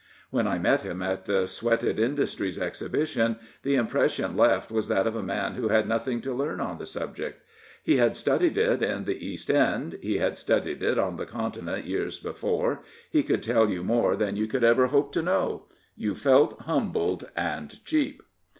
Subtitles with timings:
[0.31, 5.15] When I met him at the Sweated Industries Exhibition, the impression left was that of
[5.15, 7.43] a man who had nothing to learn on the subject.
[7.83, 11.85] He had studied it in the East End; he had studied it on the G)ntinent
[11.85, 15.65] years before; he could teU you more than you could ever hope to know.
[15.95, 18.23] You felt humbled and cheap.